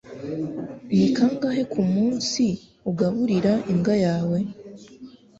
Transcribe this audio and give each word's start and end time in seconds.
Ni 0.97 1.07
kangahe 1.15 1.63
kumunsi 1.73 2.45
ugaburira 2.89 3.53
imbwa 3.71 3.95
yawe? 4.05 4.37